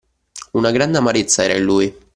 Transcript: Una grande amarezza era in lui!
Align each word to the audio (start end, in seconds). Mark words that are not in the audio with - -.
Una 0.53 0.71
grande 0.71 0.97
amarezza 0.97 1.43
era 1.43 1.55
in 1.55 1.63
lui! 1.63 1.95